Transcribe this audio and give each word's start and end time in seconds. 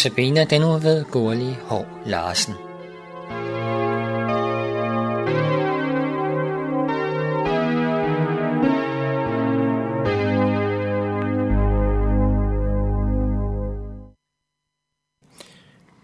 Notabene 0.00 0.44
den 0.44 0.60
nu 0.60 0.78
ved 0.78 1.04
Gurli 1.04 1.56
Hår 1.64 2.02
Larsen. 2.06 2.54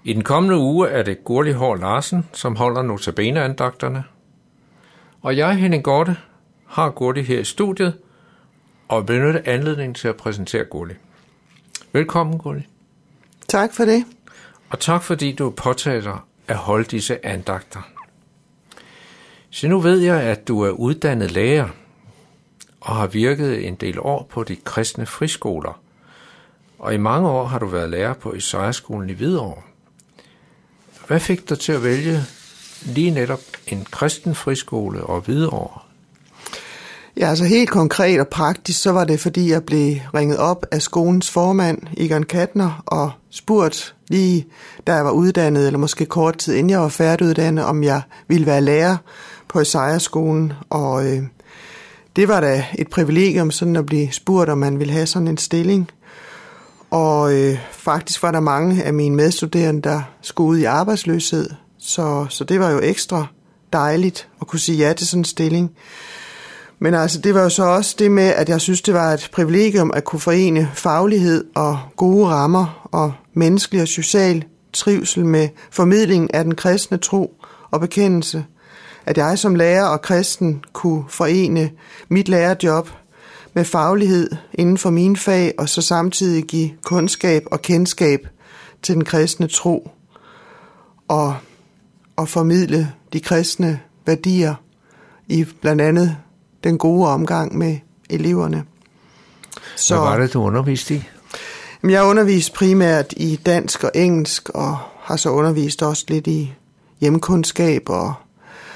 I 0.05 0.13
den 0.13 0.25
kommende 0.25 0.57
uge 0.57 0.89
er 0.89 1.03
det 1.03 1.25
Gurli 1.25 1.53
Hår 1.53 1.77
Larsen, 1.77 2.29
som 2.33 2.57
holder 2.57 2.83
notabene-andagterne. 2.83 4.05
Og 5.23 5.37
jeg, 5.37 5.57
Henning 5.57 5.85
Gorte, 5.85 6.17
har 6.67 6.91
Gurli 6.91 7.23
her 7.23 7.41
i 7.41 7.45
studiet 7.45 7.99
og 8.89 9.07
benytter 9.07 9.41
anledningen 9.45 9.95
til 9.95 10.09
at 10.09 10.17
præsentere 10.17 10.65
Gurli. 10.65 10.95
Velkommen, 11.93 12.39
Gurli. 12.39 12.67
Tak 13.49 13.75
for 13.75 13.85
det. 13.85 14.05
Og 14.69 14.81
tak 14.81 15.03
fordi 15.03 15.33
du 15.33 15.51
påtager 15.51 16.27
at 16.49 16.57
holde 16.57 16.85
disse 16.85 17.27
andagter. 17.27 17.81
Så 19.51 19.69
nu 19.69 19.81
ved 19.81 19.99
jeg, 19.99 20.21
at 20.21 20.49
du 20.49 20.61
er 20.61 20.71
uddannet 20.71 21.31
lærer 21.31 21.69
og 22.81 22.97
har 22.97 23.07
virket 23.07 23.67
en 23.67 23.75
del 23.75 23.99
år 23.99 24.27
på 24.31 24.45
de 24.45 24.57
kristne 24.57 25.07
friskoler. 25.07 25.81
Og 26.79 26.95
i 26.95 26.97
mange 26.97 27.29
år 27.29 27.45
har 27.47 27.59
du 27.59 27.67
været 27.67 27.91
lærer 27.91 28.15
på 28.15 28.33
Isaiah-skolen 28.33 29.11
i 29.11 29.13
Hvidovre. 29.13 29.63
Hvad 31.07 31.21
fik 31.21 31.49
dig 31.49 31.59
til 31.59 31.73
at 31.73 31.83
vælge 31.83 32.21
lige 32.85 33.11
netop 33.11 33.41
en 33.67 33.85
kristen 33.85 34.35
friskole 34.35 35.03
og 35.03 35.21
Hvidovre? 35.21 35.86
Ja, 37.21 37.29
altså 37.29 37.45
helt 37.45 37.71
konkret 37.71 38.21
og 38.21 38.29
praktisk, 38.29 38.83
så 38.83 38.93
var 38.93 39.05
det 39.05 39.21
fordi, 39.21 39.51
jeg 39.51 39.65
blev 39.65 39.97
ringet 40.15 40.39
op 40.39 40.67
af 40.71 40.83
skolens 40.83 41.31
formand, 41.31 41.79
Egon 41.97 42.23
Katner, 42.23 42.83
og 42.87 43.11
spurgt 43.31 43.95
lige, 44.09 44.47
da 44.87 44.95
jeg 44.95 45.05
var 45.05 45.11
uddannet, 45.11 45.67
eller 45.67 45.79
måske 45.79 46.07
kort 46.07 46.39
tid 46.39 46.55
inden 46.55 46.71
jeg 46.71 46.81
var 46.81 46.89
færdiguddannet, 46.89 47.65
om 47.65 47.83
jeg 47.83 48.03
ville 48.29 48.47
være 48.47 48.61
lærer 48.61 48.97
på 49.49 49.61
Isaiah-skolen. 49.61 50.53
Og 50.71 51.07
øh, 51.07 51.23
det 52.17 52.29
var 52.29 52.41
da 52.41 52.65
et 52.79 52.89
privilegium 52.89 53.51
sådan 53.51 53.77
at 53.77 53.87
blive 53.87 54.13
spurgt, 54.13 54.51
om 54.51 54.59
man 54.59 54.79
ville 54.79 54.93
have 54.93 55.07
sådan 55.07 55.29
en 55.29 55.39
stilling. 55.39 55.91
Og 56.91 57.35
øh, 57.35 57.59
faktisk 57.73 58.23
var 58.23 58.31
der 58.31 58.41
mange 58.41 58.83
af 58.83 58.95
mine 58.95 59.17
medstuderende, 59.17 59.83
der 59.83 60.03
skulle 60.21 60.49
ud 60.49 60.59
i 60.59 60.65
arbejdsløshed, 60.65 61.51
så, 61.79 62.27
så 62.29 62.45
det 62.45 62.61
var 62.61 62.71
jo 62.71 62.81
ekstra 62.83 63.27
dejligt 63.73 64.29
at 64.41 64.47
kunne 64.47 64.61
sige 64.61 64.79
ja 64.79 64.93
til 64.93 65.07
sådan 65.07 65.21
en 65.21 65.25
stilling. 65.25 65.71
Men 66.79 66.95
altså, 66.95 67.21
det 67.21 67.35
var 67.35 67.43
jo 67.43 67.49
så 67.49 67.65
også 67.65 67.97
det 67.99 68.11
med, 68.11 68.25
at 68.25 68.49
jeg 68.49 68.61
synes, 68.61 68.83
det 68.83 68.95
var 68.95 69.13
et 69.13 69.29
privilegium 69.33 69.91
at 69.95 70.05
kunne 70.05 70.21
forene 70.21 70.71
faglighed 70.75 71.45
og 71.55 71.79
gode 71.97 72.27
rammer 72.27 72.89
og 72.93 73.13
menneskelig 73.35 73.83
og 73.83 73.89
social 73.89 74.45
trivsel 74.73 75.27
med 75.27 75.49
formidling 75.71 76.35
af 76.35 76.45
den 76.45 76.55
kristne 76.55 76.99
tro 76.99 77.35
og 77.71 77.81
bekendelse. 77.81 78.45
At 79.07 79.19
jeg 79.19 79.39
som 79.39 79.55
lærer 79.55 79.85
og 79.85 80.03
kristen 80.03 80.65
kunne 80.73 81.05
forene 81.09 81.71
mit 82.09 82.29
lærerjob 82.29 82.91
med 83.55 83.65
faglighed 83.65 84.31
inden 84.55 84.79
for 84.79 84.91
mine 84.91 85.17
fag, 85.17 85.55
og 85.59 85.69
så 85.69 85.83
samtidig 85.83 86.45
give 86.45 86.71
kundskab 86.85 87.43
og 87.47 87.63
kendskab 87.63 88.29
til 88.83 88.95
den 88.95 89.05
kristne 89.05 89.49
tro 89.49 89.91
og, 91.09 91.37
og 92.17 92.29
formidle 92.29 92.93
de 93.13 93.21
kristne 93.21 93.81
værdier 94.07 94.55
i 95.29 95.47
blandt 95.61 95.83
andet 95.83 96.17
den 96.67 96.79
gode 96.79 97.09
omgang 97.09 97.59
med 97.59 97.79
eleverne. 98.11 98.65
Så, 99.77 99.95
Hvad 99.95 100.05
var 100.05 100.19
det, 100.19 100.33
du 100.33 100.43
underviste 100.43 100.95
i? 100.95 101.03
Jeg 101.89 101.99
har 101.99 102.07
undervist 102.07 102.53
primært 102.53 103.15
i 103.17 103.37
dansk 103.47 103.85
og 103.85 103.91
engelsk, 103.95 104.49
og 104.49 104.79
har 105.03 105.17
så 105.17 105.31
undervist 105.31 105.83
også 105.83 106.05
lidt 106.09 106.27
i 106.27 106.53
hjemkundskab 107.01 107.83
og, 107.87 108.15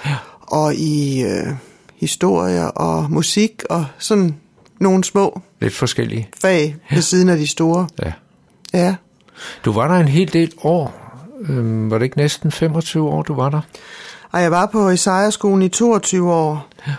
ja. 0.07 0.17
og 0.41 0.75
i 0.75 1.23
øh, 1.23 1.47
historie 1.97 2.71
og 2.71 3.11
musik 3.11 3.63
og 3.71 3.87
sådan 3.99 4.37
nogle 4.79 5.05
små 5.05 5.41
Lidt 5.61 5.75
forskellige 5.75 6.29
fag 6.41 6.77
ja. 6.91 6.95
ved 6.95 7.03
siden 7.03 7.29
af 7.29 7.37
de 7.37 7.47
store. 7.47 7.89
Ja. 8.03 8.13
Ja. 8.73 8.95
Du 9.65 9.73
var 9.73 9.89
der 9.89 9.95
en 9.95 10.09
hel 10.09 10.33
del 10.33 10.53
år. 10.63 10.95
Øhm, 11.41 11.91
var 11.91 11.99
det 11.99 12.05
ikke 12.05 12.17
næsten 12.17 12.53
25 12.53 13.09
år, 13.09 13.23
du 13.23 13.35
var 13.35 13.51
der? 13.51 13.61
Og 14.31 14.43
jeg 14.43 14.51
var 14.51 14.67
på 14.67 14.89
Isaiah-skolen 14.89 15.63
i 15.63 15.69
22 15.69 16.33
år. 16.33 16.67
Ja. 16.87 16.93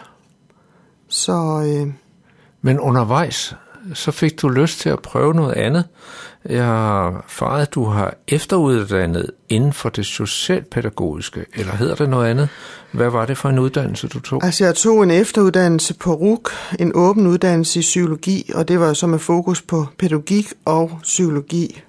Så... 1.12 1.64
Øh... 1.66 1.94
Men 2.62 2.80
undervejs, 2.80 3.56
så 3.94 4.12
fik 4.12 4.42
du 4.42 4.50
lyst 4.50 4.80
til 4.80 4.90
at 4.90 5.00
prøve 5.00 5.34
noget 5.34 5.54
andet. 5.54 5.86
Jeg 6.46 6.66
har 6.66 7.18
erfaret, 7.18 7.62
at 7.62 7.74
du 7.74 7.86
har 7.86 8.14
efteruddannet 8.28 9.32
inden 9.50 9.74
for 9.74 9.90
det 9.90 10.06
socialpædagogiske, 10.06 11.46
eller 11.56 11.76
hedder 11.76 11.96
det 11.96 12.10
noget 12.10 12.30
andet? 12.30 12.50
Hvad 12.92 13.10
var 13.10 13.26
det 13.26 13.38
for 13.38 13.50
en 13.50 13.60
uddannelse, 13.60 14.08
du 14.08 14.20
tog? 14.20 14.44
Altså, 14.44 14.66
jeg 14.66 14.76
tog 14.76 15.04
en 15.04 15.12
efteruddannelse 15.12 15.94
på 15.94 16.14
RUK, 16.14 16.52
en 16.80 16.92
åben 16.96 17.28
uddannelse 17.28 17.80
i 17.80 17.82
psykologi, 17.82 18.52
og 18.56 18.68
det 18.68 18.80
var 18.80 18.94
så 18.94 19.08
med 19.08 19.20
fokus 19.20 19.62
på 19.62 19.86
pædagogik 19.98 20.54
og 20.66 21.00
psykologi. 21.02 21.82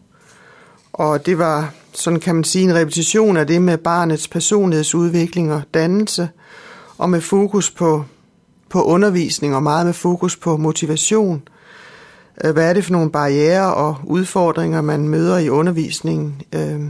Og 0.92 1.26
det 1.26 1.38
var, 1.38 1.74
sådan 1.94 2.20
kan 2.20 2.34
man 2.34 2.44
sige, 2.44 2.64
en 2.64 2.74
repetition 2.74 3.36
af 3.36 3.46
det 3.46 3.62
med 3.62 3.78
barnets 3.78 4.28
personlighedsudvikling 4.28 5.52
og 5.52 5.62
dannelse, 5.74 6.28
og 6.98 7.10
med 7.10 7.20
fokus 7.20 7.70
på, 7.70 8.04
på 8.72 8.82
undervisning 8.82 9.54
og 9.54 9.62
meget 9.62 9.86
med 9.86 9.94
fokus 9.94 10.36
på 10.36 10.56
motivation. 10.56 11.42
Øh, 12.44 12.52
hvad 12.52 12.68
er 12.68 12.72
det 12.72 12.84
for 12.84 12.92
nogle 12.92 13.10
barriere 13.10 13.74
og 13.74 13.96
udfordringer, 14.04 14.80
man 14.80 15.08
møder 15.08 15.38
i 15.38 15.48
undervisningen? 15.48 16.42
Øh, 16.52 16.80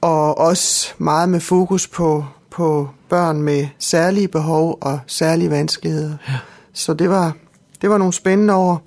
og 0.00 0.38
også 0.38 0.92
meget 0.98 1.28
med 1.28 1.40
fokus 1.40 1.86
på, 1.86 2.24
på 2.50 2.88
børn 3.08 3.42
med 3.42 3.66
særlige 3.78 4.28
behov 4.28 4.78
og 4.80 5.00
særlige 5.06 5.50
vanskeligheder. 5.50 6.16
Ja. 6.28 6.34
Så 6.72 6.94
det 6.94 7.10
var, 7.10 7.32
det 7.82 7.90
var 7.90 7.98
nogle 7.98 8.12
spændende 8.12 8.54
år. 8.54 8.82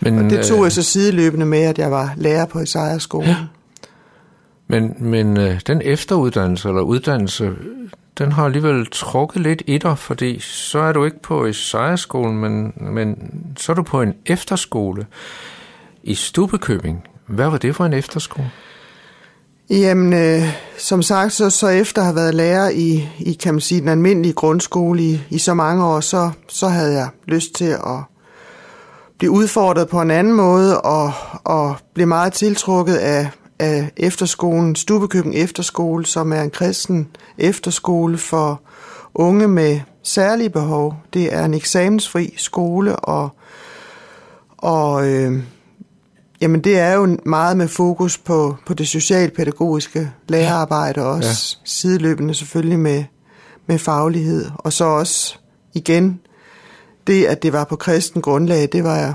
Men, 0.00 0.18
og 0.18 0.30
det 0.30 0.44
tog 0.44 0.58
øh, 0.58 0.64
jeg 0.64 0.72
så 0.72 0.82
sideløbende 0.82 1.46
med, 1.46 1.62
at 1.62 1.78
jeg 1.78 1.90
var 1.90 2.14
lærer 2.16 2.46
på 2.46 2.60
Isaiah-skolen. 2.60 3.28
Ja. 3.28 3.36
Men, 4.68 4.94
men 4.98 5.36
øh, 5.36 5.60
den 5.66 5.82
efteruddannelse 5.84 6.68
eller 6.68 6.82
uddannelse, 6.82 7.52
den 8.18 8.32
har 8.32 8.44
alligevel 8.44 8.86
trukket 8.86 9.42
lidt 9.42 9.62
i 9.66 9.78
dig, 9.78 9.98
fordi 9.98 10.40
så 10.40 10.78
er 10.78 10.92
du 10.92 11.04
ikke 11.04 11.22
på 11.22 11.46
Isaiah-skolen, 11.46 12.38
men, 12.38 12.72
men 12.76 13.16
så 13.56 13.72
er 13.72 13.76
du 13.76 13.82
på 13.82 14.02
en 14.02 14.14
efterskole 14.26 15.06
i 16.02 16.14
Stubekøbing. 16.14 17.04
Hvad 17.26 17.48
var 17.48 17.58
det 17.58 17.76
for 17.76 17.84
en 17.84 17.92
efterskole? 17.92 18.50
Jamen, 19.70 20.12
øh, 20.12 20.42
som 20.78 21.02
sagt, 21.02 21.32
så, 21.32 21.50
så 21.50 21.68
efter 21.68 22.02
at 22.02 22.06
have 22.06 22.16
været 22.16 22.34
lærer 22.34 22.70
i, 22.70 23.08
i 23.18 23.32
kan 23.32 23.54
man 23.54 23.60
sige, 23.60 23.80
den 23.80 23.88
almindelige 23.88 24.32
grundskole 24.32 25.02
i, 25.02 25.20
i 25.30 25.38
så 25.38 25.54
mange 25.54 25.84
år, 25.84 26.00
så, 26.00 26.30
så 26.48 26.68
havde 26.68 26.92
jeg 26.92 27.08
lyst 27.26 27.54
til 27.54 27.64
at 27.64 28.00
blive 29.18 29.30
udfordret 29.30 29.88
på 29.88 30.00
en 30.00 30.10
anden 30.10 30.32
måde, 30.32 30.80
og, 30.80 31.12
og 31.44 31.76
blive 31.94 32.06
meget 32.06 32.32
tiltrukket 32.32 32.94
af, 32.94 33.30
af 33.58 33.90
efterskolen, 33.96 34.76
Stubekøben 34.76 35.34
Efterskole, 35.34 36.06
som 36.06 36.32
er 36.32 36.42
en 36.42 36.50
kristen 36.50 37.08
efterskole 37.38 38.18
for 38.18 38.60
unge 39.14 39.48
med 39.48 39.80
særlige 40.02 40.50
behov. 40.50 40.96
Det 41.14 41.34
er 41.34 41.44
en 41.44 41.54
eksamensfri 41.54 42.34
skole, 42.36 42.96
og, 42.96 43.28
og 44.58 45.08
øh, 45.08 45.42
jamen 46.40 46.60
det 46.60 46.78
er 46.78 46.92
jo 46.92 47.18
meget 47.26 47.56
med 47.56 47.68
fokus 47.68 48.18
på, 48.18 48.56
på 48.66 48.74
det 48.74 48.88
socialpædagogiske 48.88 50.10
lærerarbejde, 50.28 51.02
og 51.02 51.10
også 51.10 51.56
ja. 51.60 51.66
sideløbende 51.66 52.34
selvfølgelig 52.34 52.78
med, 52.78 53.04
med 53.66 53.78
faglighed. 53.78 54.50
Og 54.54 54.72
så 54.72 54.84
også 54.84 55.36
igen, 55.74 56.20
det 57.06 57.24
at 57.24 57.42
det 57.42 57.52
var 57.52 57.64
på 57.64 57.76
kristen 57.76 58.22
grundlag, 58.22 58.68
det 58.72 58.84
var, 58.84 59.14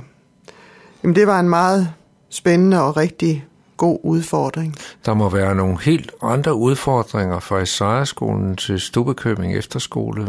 jamen 1.03 1.15
det 1.15 1.27
var 1.27 1.39
en 1.39 1.49
meget 1.49 1.89
spændende 2.29 2.81
og 2.81 2.97
rigtig 2.97 3.45
god 3.77 3.99
udfordring. 4.03 4.75
Der 5.05 5.13
må 5.13 5.29
være 5.29 5.55
nogle 5.55 5.77
helt 5.81 6.11
andre 6.21 6.55
udfordringer 6.55 7.39
fra 7.39 7.59
Isaiah-skolen 7.59 8.55
til 8.55 8.79
Stubekøbing 8.79 9.57
Efterskole. 9.57 10.27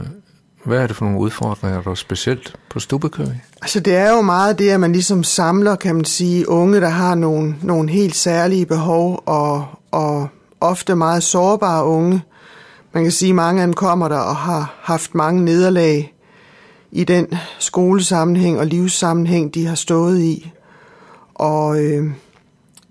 Hvad 0.65 0.79
er 0.79 0.87
det 0.87 0.97
for 0.97 1.05
nogle 1.05 1.21
udfordringer, 1.21 1.83
der 1.83 1.91
er 1.91 1.95
specielt 1.95 2.57
på 2.71 2.81
Stubekøbing? 2.81 3.43
Altså 3.63 3.81
det 3.81 3.95
er 3.95 4.11
jo 4.11 4.21
meget 4.21 4.59
det, 4.59 4.71
at 4.71 4.81
man 4.81 4.93
ligesom 4.93 5.25
samler, 5.25 5.77
kan 5.77 5.95
man 5.95 6.05
sige, 6.05 6.49
unge, 6.49 6.81
der 6.81 6.89
har 6.89 7.15
nogle, 7.15 7.57
nogle 7.63 7.91
helt 7.91 8.17
særlige 8.17 8.67
behov, 8.67 9.23
og, 9.27 9.67
og 9.91 10.29
ofte 10.61 10.97
meget 10.97 11.23
sårbare 11.23 11.85
unge. 11.85 12.23
Man 12.93 13.03
kan 13.03 13.13
sige, 13.13 13.29
at 13.29 13.35
mange 13.35 13.63
af 13.63 13.67
dem 13.67 13.75
kommer 13.75 14.09
der 14.09 14.19
og 14.19 14.37
har 14.37 14.75
haft 14.83 15.15
mange 15.15 15.45
nederlag 15.45 16.15
i 16.93 17.05
den 17.05 17.27
skolesammenhæng 17.59 18.59
og 18.59 18.67
livssammenhæng, 18.67 19.55
de 19.55 19.67
har 19.67 19.75
stået 19.75 20.21
i. 20.21 20.53
Og 21.35 21.85
øh, 21.85 22.11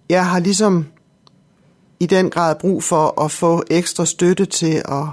jeg 0.10 0.26
har 0.26 0.40
ligesom 0.40 0.86
i 2.00 2.06
den 2.06 2.30
grad 2.30 2.56
brug 2.56 2.84
for 2.84 3.22
at 3.22 3.32
få 3.32 3.64
ekstra 3.70 4.06
støtte 4.06 4.46
til 4.46 4.82
at, 4.86 5.06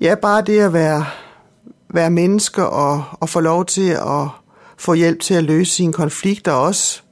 ja, 0.00 0.14
bare 0.14 0.42
det 0.42 0.60
at 0.60 0.72
være, 0.72 1.06
være 1.88 2.10
menneske 2.10 2.66
og, 2.66 3.04
og 3.12 3.28
få 3.28 3.40
lov 3.40 3.64
til 3.64 3.90
at 3.90 4.28
få 4.76 4.94
hjælp 4.94 5.20
til 5.20 5.34
at 5.34 5.44
løse 5.44 5.72
sine 5.72 5.92
konflikter 5.92 6.52
også. 6.52 7.02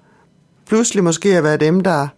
Pludselig 0.67 1.05
måske 1.05 1.37
at 1.37 1.44
være 1.44 1.56
dem, 1.56 1.81
der 1.81 2.08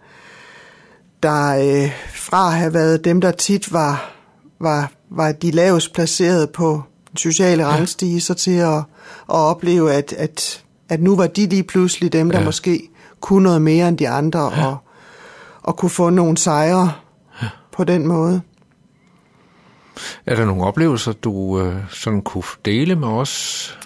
der 1.24 1.56
øh, 1.56 1.90
fra 2.14 2.46
at 2.46 2.58
have 2.58 2.74
været 2.74 3.04
dem, 3.04 3.20
der 3.20 3.30
tit 3.30 3.72
var, 3.72 4.12
var, 4.60 4.92
var 5.10 5.32
de 5.32 5.50
lavest 5.50 5.92
placeret 5.92 6.50
på 6.50 6.82
den 7.10 7.16
sociale 7.16 7.66
rangstige, 7.66 8.20
så 8.20 8.34
til 8.34 8.56
at, 8.56 8.78
at 8.78 8.84
opleve, 9.28 9.92
at, 9.92 10.12
at, 10.12 10.63
at 10.88 11.02
nu 11.02 11.16
var 11.16 11.26
de 11.26 11.46
lige 11.46 11.62
pludselig 11.62 12.12
dem, 12.12 12.30
der 12.30 12.38
Ja. 12.38 12.44
måske 12.44 12.88
kunne 13.20 13.42
noget 13.42 13.62
mere 13.62 13.88
end 13.88 13.98
de 13.98 14.08
andre, 14.08 14.40
og, 14.40 14.76
og 15.62 15.76
kunne 15.76 15.90
få 15.90 16.10
nogle 16.10 16.36
sejre 16.36 16.92
på 17.72 17.84
den 17.84 18.06
måde. 18.06 18.40
Er 20.26 20.36
der 20.36 20.44
nogle 20.44 20.64
oplevelser, 20.64 21.12
du 21.12 21.60
øh, 21.60 21.74
sådan 21.90 22.22
kunne 22.22 22.42
dele 22.64 22.94
med 22.96 23.08
os? 23.08 23.78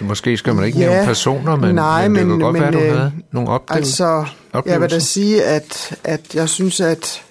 Måske 0.00 0.36
skal 0.36 0.54
man 0.54 0.64
ikke 0.64 0.78
Ja, 0.78 0.88
nævne 0.90 1.06
personer, 1.06 1.56
men, 1.56 1.74
nej, 1.74 2.08
men 2.08 2.16
det 2.18 2.26
men- 2.26 2.30
kunne 2.30 2.44
godt 2.44 2.52
men, 2.52 2.62
være, 2.62 2.72
du 2.72 2.78
øh, 2.78 2.92
havde 2.96 3.12
nogle 3.32 3.48
oplevelser. 3.50 4.06
Altså, 4.06 4.32
jeg 4.54 4.62
vil 4.64 4.64
da 4.64 4.74
oplevelser. 4.74 4.98
sige, 4.98 5.44
at, 5.44 5.98
at 6.04 6.34
jeg 6.34 6.48
synes, 6.48 6.80
at 6.80 7.22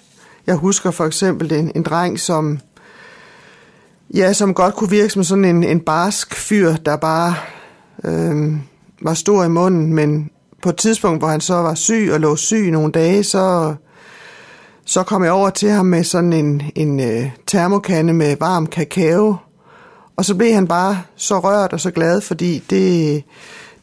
jeg 0.46 0.54
husker 0.54 0.90
for 0.90 1.04
eksempel 1.06 1.52
en, 1.52 1.72
en 1.74 1.82
dreng, 1.82 2.20
som, 2.20 2.58
ja, 4.14 4.32
som 4.32 4.54
godt 4.54 4.74
kunne 4.74 4.90
virke 4.90 5.10
som 5.12 5.24
sådan 5.24 5.44
en, 5.44 5.64
en 5.64 5.80
barsk 5.80 6.34
fyr, 6.34 6.72
der 6.76 6.96
bare 6.96 7.34
øh, 8.04 8.52
var 9.02 9.14
stor 9.14 9.44
i 9.44 9.48
munden, 9.48 9.94
men 9.94 10.30
på 10.62 10.68
et 10.68 10.76
tidspunkt, 10.76 11.20
hvor 11.20 11.28
han 11.28 11.40
så 11.40 11.54
var 11.54 11.74
syg 11.74 12.10
og 12.12 12.20
lå 12.20 12.36
syg 12.36 12.70
nogle 12.70 12.92
dage, 12.92 13.24
så, 13.24 13.74
så 14.84 15.02
kom 15.02 15.24
jeg 15.24 15.32
over 15.32 15.50
til 15.50 15.70
ham 15.70 15.86
med 15.86 16.04
sådan 16.04 16.32
en, 16.32 16.62
en 16.74 17.00
øh, 17.00 17.30
termokande 17.46 18.12
med 18.12 18.36
varm 18.40 18.66
kakao, 18.66 19.36
og 20.16 20.24
så 20.24 20.34
blev 20.34 20.54
han 20.54 20.66
bare 20.68 21.02
så 21.16 21.38
rørt 21.38 21.72
og 21.72 21.80
så 21.80 21.90
glad, 21.90 22.20
fordi 22.20 22.62
det, 22.70 23.24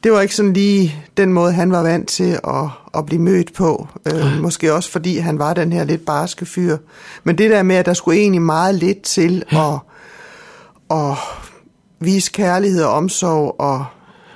det 0.03 0.11
var 0.11 0.21
ikke 0.21 0.35
sådan 0.35 0.53
lige 0.53 0.95
den 1.17 1.33
måde, 1.33 1.53
han 1.53 1.71
var 1.71 1.81
vant 1.81 2.07
til 2.07 2.39
at, 2.47 2.69
at 2.97 3.05
blive 3.05 3.21
mødt 3.21 3.53
på. 3.53 3.87
Øh, 4.05 4.41
måske 4.41 4.73
også 4.73 4.91
fordi 4.91 5.17
han 5.17 5.39
var 5.39 5.53
den 5.53 5.73
her 5.73 5.83
lidt 5.83 6.05
barske 6.05 6.45
fyr. 6.45 6.77
Men 7.23 7.37
det 7.37 7.49
der 7.49 7.63
med, 7.63 7.75
at 7.75 7.85
der 7.85 7.93
skulle 7.93 8.19
egentlig 8.19 8.41
meget 8.41 8.75
lidt 8.75 9.01
til 9.01 9.43
at, 9.51 9.79
at 10.91 11.17
vise 11.99 12.31
kærlighed 12.31 12.83
og 12.83 12.93
omsorg 12.93 13.55
og, 13.59 13.85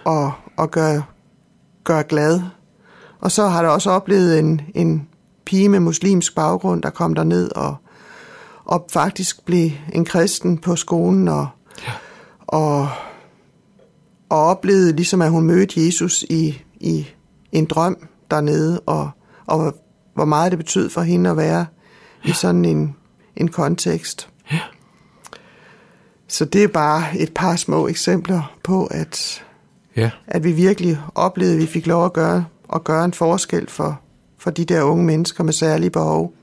og, 0.06 0.32
og 0.58 0.72
gøre, 0.72 1.04
gøre 1.84 2.04
glad. 2.04 2.42
Og 3.20 3.32
så 3.32 3.48
har 3.48 3.62
der 3.62 3.70
også 3.70 3.92
oplevet 3.92 4.40
en, 4.40 4.62
en 4.76 5.08
pige 5.46 5.70
med 5.70 5.80
muslimsk 5.80 6.36
baggrund, 6.36 6.82
der 6.82 6.90
kom 6.90 7.14
der 7.14 7.24
ned 7.24 7.52
og, 7.56 7.76
og 8.66 8.88
faktisk 8.94 9.46
blev 9.46 9.72
en 9.94 10.06
kristen 10.06 10.58
på 10.58 10.76
skolen 10.76 11.28
og, 11.28 11.48
ja. 11.88 11.92
og, 12.48 12.90
og 14.30 14.46
oplevede 14.46 14.96
ligesom, 14.96 15.22
at 15.22 15.32
hun 15.32 15.44
mødte 15.46 15.86
Jesus 15.86 16.24
i, 16.30 16.62
i 16.80 17.08
en 17.52 17.66
drøm 17.66 18.08
dernede, 18.32 18.80
og, 18.80 19.10
og 19.46 19.76
hvor- 20.14 20.26
meget 20.26 20.52
det 20.52 20.60
betød 20.60 20.90
for 20.90 21.02
hende 21.02 21.30
at 21.30 21.38
være 21.38 21.66
ja. 22.26 22.30
i 22.30 22.34
sådan 22.34 22.66
en, 22.66 22.96
en 23.36 23.48
kontekst. 23.48 24.30
Ja. 24.52 24.60
Så 26.28 26.46
det 26.46 26.64
er 26.64 26.68
bare 26.68 27.18
et 27.18 27.34
par 27.34 27.56
små 27.56 27.88
eksempler 27.88 28.56
på, 28.64 28.86
at, 28.86 29.44
Ja, 29.96 30.12
at 30.28 30.44
vi 30.44 30.52
virkelig 30.52 31.00
oplevede, 31.16 31.54
at 31.56 31.62
vi 31.62 31.66
fik 31.66 31.88
lov 31.88 32.06
at 32.06 32.14
gøre, 32.14 32.46
at 32.76 32.84
gøre 32.84 33.06
en 33.06 33.14
forskel 33.14 33.70
for, 33.70 34.00
for 34.38 34.52
de 34.52 34.66
der 34.66 34.82
unge 34.82 35.06
mennesker 35.06 35.44
med 35.44 35.54
særlige 35.54 35.90
behov. 35.90 36.34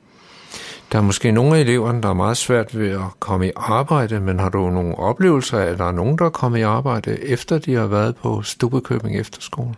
der 0.92 0.98
er 0.98 1.02
måske 1.02 1.32
nogle 1.32 1.56
af 1.56 1.60
eleverne, 1.60 2.02
der 2.02 2.08
er 2.08 2.14
meget 2.14 2.36
svært 2.36 2.78
ved 2.78 2.90
at 2.90 3.00
komme 3.18 3.46
i 3.46 3.52
arbejde, 3.56 4.20
men 4.20 4.38
har 4.40 4.48
du 4.48 4.70
nogle 4.70 4.98
oplevelser 4.98 5.58
af, 5.58 5.66
at 5.66 5.78
der 5.78 5.84
er 5.84 5.92
nogen, 5.92 6.18
der 6.18 6.24
er 6.24 6.30
kommet 6.30 6.58
i 6.58 6.62
arbejde, 6.62 7.24
efter 7.24 7.58
de 7.58 7.74
har 7.74 7.86
været 7.86 8.16
på 8.16 8.42
Stubbekøbing 8.42 9.16
Efterskole? 9.20 9.74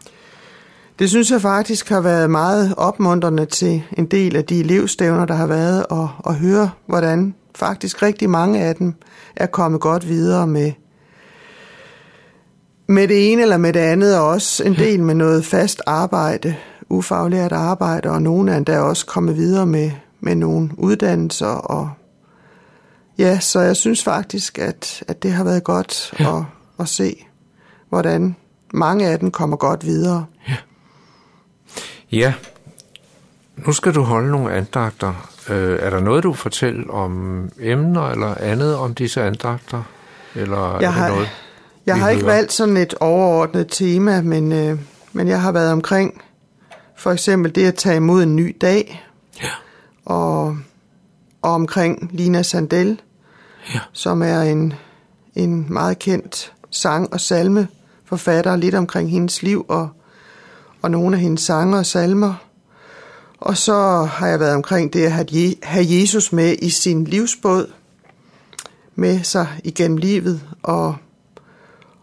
Det 0.98 1.10
synes 1.10 1.30
jeg 1.30 1.40
faktisk 1.40 1.88
har 1.88 2.00
været 2.00 2.30
meget 2.30 2.74
opmuntrende 2.76 3.46
til 3.46 3.82
en 3.98 4.06
del 4.06 4.36
af 4.36 4.44
de 4.44 4.60
elevstævner, 4.60 5.24
der 5.24 5.34
har 5.34 5.46
været, 5.46 5.86
og, 5.86 6.08
og 6.18 6.34
høre, 6.34 6.70
hvordan 6.86 7.34
faktisk 7.54 8.02
rigtig 8.02 8.30
mange 8.30 8.60
af 8.60 8.74
dem 8.74 8.94
er 9.36 9.46
kommet 9.46 9.80
godt 9.80 10.08
videre 10.08 10.46
med, 10.46 10.72
med 12.90 13.08
det 13.08 13.32
ene 13.32 13.42
eller 13.42 13.56
med 13.56 13.72
det 13.72 13.80
andet, 13.80 14.18
og 14.18 14.26
også 14.28 14.64
en 14.64 14.74
del 14.74 15.02
med 15.02 15.14
noget 15.14 15.44
fast 15.44 15.82
arbejde, 15.86 16.56
ufaglært 16.88 17.52
arbejde, 17.52 18.10
og 18.10 18.22
nogle 18.22 18.52
er 18.52 18.56
endda 18.56 18.80
også 18.80 19.06
kommet 19.06 19.36
videre 19.36 19.66
med, 19.66 19.90
med 20.20 20.34
nogle 20.34 20.70
uddannelser. 20.76 21.46
Og 21.46 21.90
ja, 23.18 23.40
så 23.40 23.60
jeg 23.60 23.76
synes 23.76 24.04
faktisk, 24.04 24.58
at, 24.58 25.04
at 25.08 25.22
det 25.22 25.32
har 25.32 25.44
været 25.44 25.64
godt 25.64 26.14
ja. 26.20 26.38
at, 26.38 26.44
at 26.80 26.88
se, 26.88 27.26
hvordan 27.88 28.36
mange 28.74 29.06
af 29.06 29.18
dem 29.18 29.30
kommer 29.30 29.56
godt 29.56 29.86
videre. 29.86 30.24
Ja, 32.12 32.34
nu 33.56 33.72
skal 33.72 33.94
du 33.94 34.02
holde 34.02 34.30
nogle 34.30 34.52
andagter. 34.52 35.28
Øh, 35.50 35.78
er 35.82 35.90
der 35.90 36.00
noget, 36.00 36.22
du 36.22 36.30
vil 36.30 36.38
fortælle 36.38 36.90
om 36.90 37.48
emner 37.60 38.08
eller 38.08 38.34
andet 38.40 38.76
om 38.76 38.94
disse 38.94 39.22
andagter? 39.22 39.82
Eller 40.34 40.76
er 40.76 40.80
Jeg 40.80 40.94
har, 40.94 41.06
det 41.06 41.14
noget, 41.14 41.28
jeg 41.86 41.98
har 41.98 42.10
ikke 42.10 42.26
valgt 42.26 42.52
sådan 42.52 42.76
et 42.76 42.94
overordnet 43.00 43.66
tema, 43.70 44.20
men, 44.22 44.52
øh, 44.52 44.78
men 45.12 45.28
jeg 45.28 45.42
har 45.42 45.52
været 45.52 45.72
omkring 45.72 46.22
for 46.96 47.10
eksempel 47.12 47.54
det 47.54 47.66
at 47.66 47.74
tage 47.74 47.96
imod 47.96 48.22
en 48.22 48.36
ny 48.36 48.56
dag, 48.60 49.06
Ja. 49.42 49.48
og, 50.04 50.58
og 51.42 51.52
omkring 51.52 52.10
Lina 52.12 52.42
Sandel, 52.42 53.00
Ja. 53.74 53.80
som 53.92 54.22
er 54.22 54.40
en, 54.42 54.72
en 55.34 55.66
meget 55.68 55.98
kendt 55.98 56.52
sang- 56.70 57.12
og 57.12 57.20
salme 57.20 57.68
forfatter, 58.04 58.56
lidt 58.56 58.74
omkring 58.74 59.10
hendes 59.10 59.42
liv 59.42 59.64
og, 59.68 59.88
og 60.82 60.90
nogle 60.90 61.16
af 61.16 61.22
hendes 61.22 61.40
sange 61.42 61.78
og 61.78 61.86
salmer. 61.86 62.34
Og 63.40 63.56
så 63.56 64.02
har 64.04 64.26
jeg 64.26 64.40
været 64.40 64.54
omkring 64.54 64.92
det 64.92 65.04
at 65.04 65.12
have 65.62 65.86
Jesus 65.88 66.32
med 66.32 66.56
i 66.62 66.70
sin 66.70 67.04
livsbåd, 67.04 67.72
med 68.94 69.22
sig 69.22 69.46
igennem 69.64 69.96
livet, 69.96 70.40
og, 70.62 70.96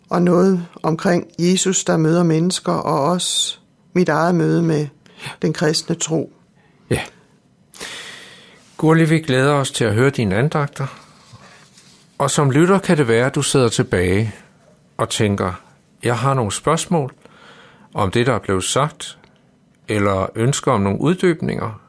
og 0.10 0.22
noget 0.22 0.66
omkring 0.84 1.28
Jesus, 1.40 1.84
der 1.84 1.98
møder 1.98 2.24
mennesker, 2.24 2.72
og 2.72 3.04
også 3.04 3.58
mit 3.94 4.10
eget 4.10 4.36
møde 4.36 4.64
med 4.64 4.88
den 5.42 5.54
kristne 5.54 5.96
tro. 5.96 6.34
Ja. 6.90 7.02
Gurli, 8.78 9.06
vi 9.06 9.20
glæder 9.20 9.54
os 9.54 9.72
til 9.72 9.84
at 9.84 9.94
høre 9.94 10.10
dine 10.10 10.36
andagter. 10.36 10.88
Og 12.18 12.32
som 12.32 12.52
lytter 12.52 12.80
kan 12.80 12.98
det 12.98 13.08
være, 13.08 13.26
at 13.26 13.36
du 13.36 13.42
sidder 13.42 13.70
tilbage 13.70 14.34
og 14.98 15.10
tænker, 15.10 15.54
jeg 16.04 16.18
har 16.18 16.34
nogle 16.34 16.52
spørgsmål 16.52 17.14
om 17.94 18.12
det, 18.12 18.28
der 18.28 18.34
er 18.34 18.40
blevet 18.40 18.64
sagt, 18.64 19.18
eller 19.88 20.28
ønsker 20.36 20.72
om 20.72 20.82
nogle 20.82 21.02
uddybninger, 21.02 21.82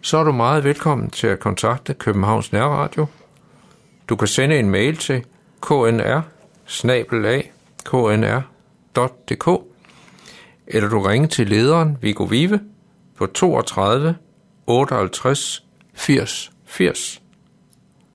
så 0.00 0.18
er 0.18 0.24
du 0.24 0.32
meget 0.32 0.64
velkommen 0.64 1.10
til 1.10 1.26
at 1.26 1.40
kontakte 1.40 1.94
Københavns 1.94 2.52
Nærradio. 2.52 3.06
Du 4.08 4.16
kan 4.16 4.28
sende 4.28 4.58
en 4.58 4.70
mail 4.70 4.96
til 4.96 5.24
knr 5.60 6.22
knr.dk 7.84 9.48
eller 10.66 10.88
du 10.88 10.98
ringer 11.00 11.28
til 11.28 11.48
lederen 11.48 11.98
Viggo 12.00 12.24
Vive 12.24 12.60
på 13.16 13.26
32 13.26 14.16
58 14.66 15.64
80 15.94 16.50
80. 16.64 17.23